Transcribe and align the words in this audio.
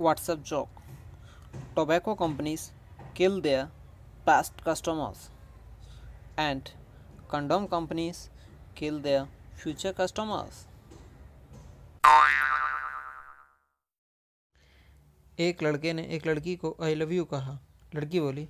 WhatsApp 0.00 0.42
joke 0.46 0.68
tobacco 1.76 2.14
companies 2.14 2.68
kill 3.16 3.40
their 3.40 3.64
past 4.26 4.62
customers 4.68 5.30
and 6.38 6.68
condom 7.30 7.66
companies 7.66 8.18
kill 8.76 9.00
their 9.02 9.24
future 9.62 9.92
customers 9.92 10.66
एक 15.38 15.62
लड़के 15.62 15.92
ने 15.92 16.04
एक 16.06 16.26
लड़की 16.26 16.56
को 16.56 16.76
आई 16.82 16.94
लव 16.94 17.12
यू 17.12 17.24
कहा। 17.24 17.58
लड़की 17.94 18.20
बोली, 18.20 18.48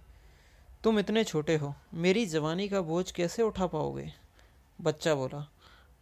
तुम 0.84 0.98
इतने 0.98 1.24
छोटे 1.24 1.56
हो, 1.56 1.74
मेरी 1.94 2.26
जवानी 2.26 2.68
का 2.68 2.80
बोझ 2.82 3.10
कैसे 3.10 3.42
उठा 3.42 3.66
पाओगे? 3.66 4.12
बच्चा 4.78 5.14
बोला 5.14 5.46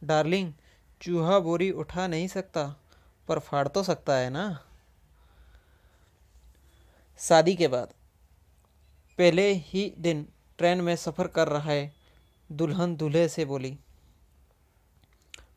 डार्लिंग 0.05 0.53
चूहा 1.05 1.39
बोरी 1.39 1.71
उठा 1.71 2.07
नहीं 2.07 2.29
सकता, 2.29 2.77
पर 3.29 3.39
फाड़ 3.39 3.69
तो 3.69 3.83
सकता 3.83 4.17
है 4.17 4.31
ना। 4.31 4.65
शादी 7.19 7.55
के 7.55 7.69
बाद। 7.69 7.89
पहले 9.19 9.53
ही 9.53 9.95
दिन 9.99 10.27
ट्रेन 10.59 10.81
में 10.81 10.97
सफ़र 10.97 11.27
कर 11.27 11.49
रहा 11.49 11.71
है, 11.71 11.93
दुल्हन 12.53 12.97
दूल्हे 12.97 13.29
से 13.29 13.45
बोली, 13.45 13.79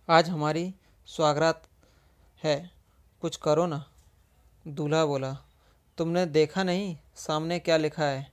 आज 0.10 0.30
हमारी 0.30 0.74
स्वागरात 1.06 1.64
है, 2.44 2.72
कुछ 3.22 3.38
करो 3.38 3.66
ना। 3.66 3.84
दूल्हा 4.68 5.06
बोला, 5.06 5.32
तुमने 5.98 6.26
देखा 6.26 6.64
नहीं, 6.64 6.98
सामने 7.16 7.60
क्या 7.60 7.78
लिखा 7.78 8.06
है? 8.06 8.32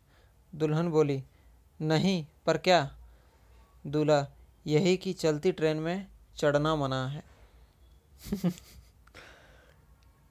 दुल्हन 0.55 0.89
बोली, 0.89 1.23
नहीं, 1.81 2.27
पर 2.47 2.59
क्या? 2.59 2.97
दूल्हा, 3.87 4.27
यही 4.67 4.97
कि 4.97 5.13
चलती 5.13 5.53
ट्रेन 5.53 5.77
में 5.77 6.14
चढ़ना 6.37 6.77
मना 6.77 7.09
है। 7.09 7.23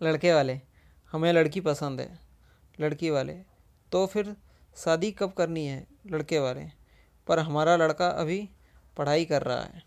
लड़के 0.02 0.34
वाले, 0.34 0.62
हमें 1.12 1.34
लड़की 1.34 1.62
पसंद 1.62 2.02
है। 2.02 2.20
लड़की 2.80 3.10
वाले 3.10 3.34
तो 3.92 4.08
फिर 4.08 4.36
शादी 4.76 5.12
कब 5.12 5.34
करनी 5.34 5.66
है 5.68 5.88
लड़के 6.08 6.40
वाले? 6.40 6.68
पर 7.28 7.40
हमारा 7.40 7.76
लड़का 7.76 8.08
अभी 8.08 8.50
पढ़ाई 8.98 9.26
कर 9.26 9.42
रहा 9.42 9.62
है। 9.62 9.84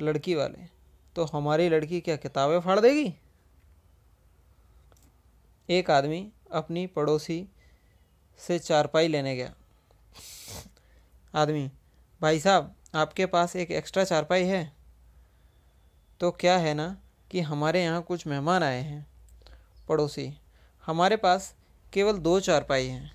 लड़की 0.00 0.34
वाले 0.34 0.68
तो 1.16 1.24
हमारी 1.24 1.68
लड़की 1.68 2.00
क्या 2.00 2.16
किताबें 2.16 2.60
फाड़ 2.60 2.80
देगी? 2.80 3.14
एक 5.70 5.90
आदमी 5.90 6.32
अपनी 6.52 6.86
पड़ोसी 6.86 7.48
से 8.38 8.58
चारपाई 8.58 9.08
लेने 9.08 9.36
गया। 9.36 9.54
आदमी, 11.34 11.70
भाई 12.22 12.40
साहब, 12.40 12.74
आपके 12.94 13.26
पास 13.26 13.56
एक 13.56 13.70
एक्स्ट्रा 13.70 14.04
चारपाई 14.04 14.44
है? 14.44 14.75
तो 16.20 16.30
क्या 16.30 16.58
है 16.58 16.74
ना 16.74 16.96
कि 17.30 17.40
हमारे 17.40 17.82
यहाँ 17.82 18.02
कुछ 18.02 18.26
मेहमान 18.26 18.62
आए 18.62 18.82
हैं, 18.82 19.06
पड़ोसी। 19.88 20.38
हमारे 20.86 21.16
पास 21.16 21.54
केवल 21.92 22.18
दो 22.18 22.40
चारपाई 22.40 22.86
हैं। 22.86 23.12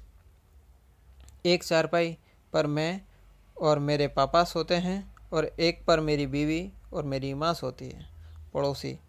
एक 1.46 1.64
चारपाई 1.64 2.18
पर 2.54 2.68
मैं 2.68 3.02
और 3.58 3.80
मेरे 3.80 4.08
पापा 4.08 4.44
सोते 4.44 4.76
हैं 4.76 5.16
और 5.34 5.46
एक 5.46 5.86
पर 5.86 6.00
मेरी 6.00 6.28
बीवी 6.28 6.72
और 6.94 7.04
मेरी 7.04 7.34
माँ 7.34 7.54
सोती 7.54 7.86
है, 7.86 8.06
पड़ोसी। 8.54 9.00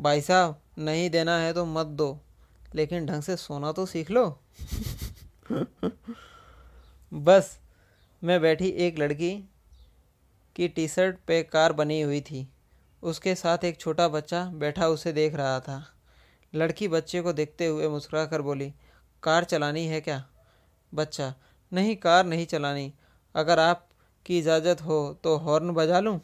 भाई 0.00 0.20
साहब, 0.20 0.60
नहीं 0.78 1.10
देना 1.10 1.38
है 1.38 1.52
तो 1.52 1.64
मत 1.64 1.86
दो, 1.86 2.20
लेकिन 2.74 3.06
ढंग 3.06 3.22
से 3.22 3.36
सोना 3.36 3.72
तो 3.72 3.86
सीख 3.86 4.10
लो। 4.10 4.38
बस, 7.14 7.58
मैं 8.24 8.40
बैठी 8.40 8.68
एक 8.68 8.98
लड़की 8.98 9.48
की 10.56 10.68
टी 10.68 10.88
शर्ट 10.88 11.16
पे 11.26 11.42
कार 11.42 11.72
बनी 11.72 12.00
हुई 12.00 12.20
थी। 12.20 12.48
उसके 13.02 13.34
साथ 13.34 13.64
एक 13.64 13.80
छोटा 13.80 14.08
बच्चा 14.08 14.44
बैठा 14.54 14.88
उसे 14.88 15.12
देख 15.12 15.34
रहा 15.34 15.58
था। 15.60 15.82
लड़की 16.52 16.88
बच्चे 16.88 17.20
को 17.20 17.32
देखते 17.32 17.66
हुए 17.66 17.88
मुस्कुरा 17.88 18.24
कर 18.26 18.42
बोली, 18.42 18.72
कार 19.22 19.44
चलानी 19.44 19.86
है 19.86 20.00
क्या? 20.00 20.24
बच्चा, 20.92 21.34
नहीं, 21.72 21.96
कार 21.96 22.24
नहीं 22.26 22.46
चलानी। 22.46 22.92
अगर 23.34 23.58
आपकी 23.58 24.38
इजाज़त 24.38 24.82
हो 24.82 24.98
तो 25.24 25.36
हॉर्न 25.36 25.70
बजा 25.70 26.00
लूँ? 26.00 26.20